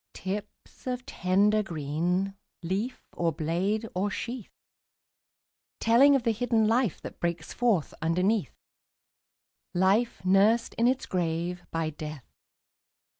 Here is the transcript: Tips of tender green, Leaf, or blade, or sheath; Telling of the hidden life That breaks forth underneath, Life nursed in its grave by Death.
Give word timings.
Tips 0.15 0.87
of 0.87 1.05
tender 1.05 1.61
green, 1.61 2.35
Leaf, 2.63 3.03
or 3.13 3.31
blade, 3.31 3.87
or 3.93 4.09
sheath; 4.09 4.49
Telling 5.79 6.15
of 6.15 6.23
the 6.23 6.31
hidden 6.31 6.67
life 6.67 6.99
That 7.01 7.19
breaks 7.19 7.53
forth 7.53 7.93
underneath, 8.01 8.55
Life 9.75 10.25
nursed 10.25 10.73
in 10.73 10.87
its 10.87 11.05
grave 11.05 11.67
by 11.69 11.91
Death. 11.91 12.25